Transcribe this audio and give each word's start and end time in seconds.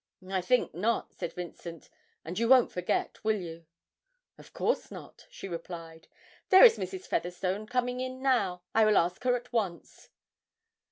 'I 0.27 0.41
think 0.41 0.73
not,' 0.73 1.13
said 1.13 1.31
Vincent, 1.33 1.87
'and 2.25 2.39
you 2.39 2.47
won't 2.49 2.71
forget, 2.71 3.23
will 3.23 3.35
you?' 3.39 3.67
'Of 4.35 4.51
course 4.51 4.89
not,' 4.89 5.27
she 5.29 5.47
replied. 5.47 6.07
'There 6.49 6.63
is 6.63 6.79
Mrs. 6.79 7.05
Featherstone 7.05 7.67
coming 7.67 7.99
in 7.99 8.19
now. 8.19 8.63
I 8.73 8.83
will 8.83 8.97
ask 8.97 9.23
her 9.25 9.35
at 9.35 9.53
once.' 9.53 10.09